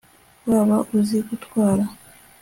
[0.51, 1.85] waba uzi gutwara